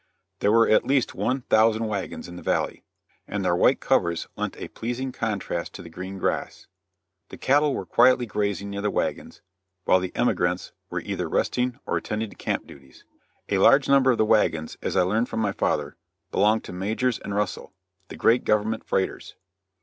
There 0.39 0.51
were 0.51 0.67
at 0.67 0.83
least 0.83 1.13
one 1.13 1.41
thousand 1.41 1.85
wagons 1.85 2.27
in 2.27 2.35
the 2.35 2.41
valley, 2.41 2.83
and 3.27 3.45
their 3.45 3.55
white 3.55 3.79
covers 3.79 4.25
lent 4.35 4.57
a 4.59 4.67
pleasing 4.69 5.11
contrast 5.11 5.73
to 5.75 5.83
the 5.83 5.91
green 5.91 6.17
grass. 6.17 6.65
The 7.29 7.37
cattle 7.37 7.75
were 7.75 7.85
quietly 7.85 8.25
grazing 8.25 8.71
near 8.71 8.81
the 8.81 8.89
wagons, 8.89 9.43
while 9.85 9.99
the 9.99 10.11
emigrants 10.15 10.71
were 10.89 11.01
either 11.01 11.29
resting 11.29 11.79
or 11.85 11.97
attending 11.97 12.31
to 12.31 12.35
camp 12.35 12.65
duties. 12.65 13.05
A 13.49 13.59
large 13.59 13.87
number 13.87 14.09
of 14.09 14.17
the 14.17 14.25
wagons, 14.25 14.75
as 14.81 14.97
I 14.97 15.03
learned 15.03 15.29
from 15.29 15.39
my 15.39 15.51
father, 15.51 15.97
belonged 16.31 16.63
to 16.63 16.73
Majors 16.73 17.19
& 17.25 17.25
Russell, 17.27 17.71
the 18.07 18.15
great 18.17 18.43
government 18.43 18.83
freighters. 18.83 19.35